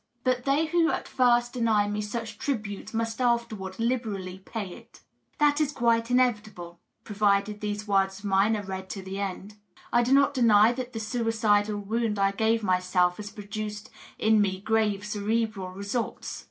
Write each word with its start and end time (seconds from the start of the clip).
But 0.23 0.45
they 0.45 0.65
who 0.65 0.89
at 0.89 1.07
first 1.07 1.53
deny 1.53 1.87
me 1.87 2.01
such 2.01 2.39
tribute 2.39 2.91
must 2.91 3.21
afterward 3.21 3.77
liberally 3.77 4.39
pay 4.39 4.69
it. 4.73 5.01
That 5.37 5.61
is 5.61 5.71
quite 5.71 6.09
inevitable, 6.09 6.79
provided 7.03 7.61
these 7.61 7.87
words 7.87 8.17
of 8.17 8.25
mine 8.25 8.57
are 8.57 8.63
read 8.63 8.89
to 8.89 9.03
the 9.03 9.19
end. 9.19 9.57
I 9.93 10.01
do 10.01 10.11
not 10.11 10.33
deny 10.33 10.71
that 10.73 10.93
the 10.93 10.99
suicidal 10.99 11.77
wound 11.77 12.17
I 12.17 12.31
gave 12.31 12.63
myself 12.63 13.17
has 13.17 13.29
produced 13.29 13.91
in 14.17 14.41
me 14.41 14.59
grave 14.59 15.05
cerebral 15.05 15.69
results. 15.69 16.39